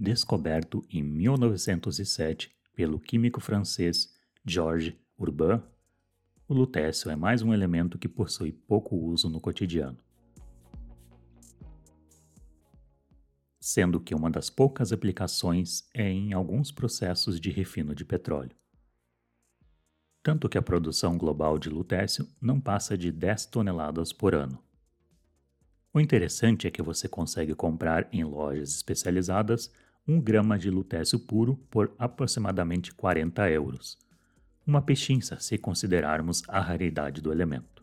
[0.00, 5.62] descoberto em 1907 pelo químico francês Georges Urbain,
[6.48, 9.98] o lutécio é mais um elemento que possui pouco uso no cotidiano.
[13.60, 18.56] Sendo que uma das poucas aplicações é em alguns processos de refino de petróleo.
[20.22, 24.58] Tanto que a produção global de lutécio não passa de 10 toneladas por ano.
[25.92, 29.70] O interessante é que você consegue comprar em lojas especializadas
[30.10, 33.96] um grama de lutécio puro por aproximadamente 40 euros.
[34.66, 37.79] Uma pechincha se considerarmos a raridade do elemento.